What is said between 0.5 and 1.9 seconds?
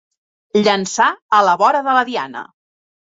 Llençar a la vora